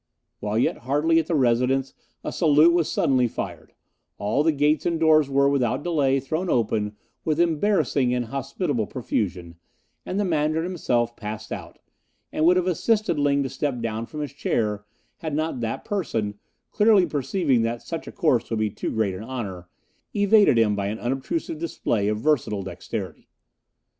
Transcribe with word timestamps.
While 0.39 0.57
yet 0.57 0.77
hardly 0.89 1.19
at 1.19 1.27
the 1.27 1.35
residence 1.35 1.93
a 2.23 2.31
salute 2.31 2.73
was 2.73 2.91
suddenly 2.91 3.27
fired; 3.27 3.75
all 4.17 4.41
the 4.41 4.51
gates 4.51 4.83
and 4.83 4.99
doors 4.99 5.29
were, 5.29 5.47
without 5.47 5.83
delay, 5.83 6.19
thrown 6.19 6.49
open 6.49 6.95
with 7.23 7.39
embarrassing 7.39 8.11
and 8.11 8.25
hospitable 8.25 8.87
profusion, 8.87 9.59
and 10.03 10.19
the 10.19 10.25
Mandarin 10.25 10.63
himself 10.65 11.15
passed 11.15 11.51
out, 11.51 11.77
and 12.31 12.45
would 12.45 12.57
have 12.57 12.65
assisted 12.65 13.19
Ling 13.19 13.43
to 13.43 13.49
step 13.49 13.79
down 13.79 14.07
from 14.07 14.21
his 14.21 14.33
chair 14.33 14.85
had 15.17 15.35
not 15.35 15.59
that 15.59 15.85
person, 15.85 16.39
clearly 16.71 17.05
perceiving 17.05 17.61
that 17.61 17.83
such 17.83 18.07
a 18.07 18.11
course 18.11 18.49
would 18.49 18.57
be 18.57 18.71
too 18.71 18.89
great 18.89 19.13
an 19.13 19.21
honour, 19.23 19.69
evaded 20.15 20.57
him 20.57 20.75
by 20.75 20.87
an 20.87 20.97
unobtrusive 20.97 21.59
display 21.59 22.07
of 22.07 22.17
versatile 22.17 22.63
dexterity. 22.63 23.27